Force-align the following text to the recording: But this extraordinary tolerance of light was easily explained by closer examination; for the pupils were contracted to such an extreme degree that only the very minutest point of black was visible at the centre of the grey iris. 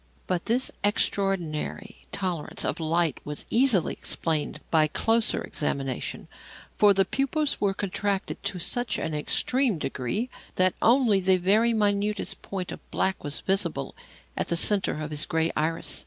But 0.25 0.45
this 0.45 0.71
extraordinary 0.83 2.07
tolerance 2.11 2.65
of 2.65 2.79
light 2.79 3.19
was 3.23 3.45
easily 3.51 3.93
explained 3.93 4.59
by 4.71 4.87
closer 4.87 5.43
examination; 5.43 6.27
for 6.75 6.91
the 6.91 7.05
pupils 7.05 7.61
were 7.61 7.75
contracted 7.75 8.41
to 8.45 8.57
such 8.57 8.97
an 8.97 9.13
extreme 9.13 9.77
degree 9.77 10.31
that 10.55 10.73
only 10.81 11.19
the 11.19 11.37
very 11.37 11.75
minutest 11.75 12.41
point 12.41 12.71
of 12.71 12.79
black 12.89 13.23
was 13.23 13.41
visible 13.41 13.93
at 14.35 14.47
the 14.47 14.57
centre 14.57 14.99
of 15.01 15.11
the 15.11 15.23
grey 15.29 15.51
iris. 15.55 15.99